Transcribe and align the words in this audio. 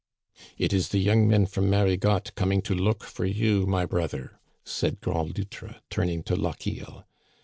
*' 0.31 0.43
It 0.57 0.73
is 0.73 0.89
the 0.89 0.97
young 0.97 1.27
men 1.27 1.45
from 1.45 1.69
Marigotte 1.69 2.33
coming 2.33 2.63
to 2.63 2.73
look 2.73 3.03
for 3.03 3.23
you, 3.23 3.67
my 3.67 3.85
brother," 3.85 4.39
said 4.63 4.99
Grand 4.99 5.37
Loutre, 5.37 5.79
turning 5.91 6.23
to 6.23 6.35
Lochiel. 6.35 7.05